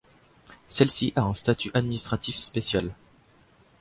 [0.67, 2.95] Celle-ci a un statut administratif spécial.